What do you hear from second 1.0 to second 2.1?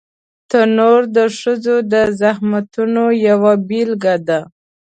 د ښځو د